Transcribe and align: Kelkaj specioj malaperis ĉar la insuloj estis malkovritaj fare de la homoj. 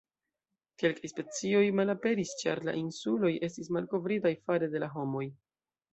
Kelkaj 0.83 1.09
specioj 1.11 1.61
malaperis 1.81 2.33
ĉar 2.41 2.63
la 2.69 2.75
insuloj 2.81 3.33
estis 3.49 3.73
malkovritaj 3.77 4.33
fare 4.47 4.71
de 4.73 4.83
la 4.87 4.91
homoj. 4.99 5.27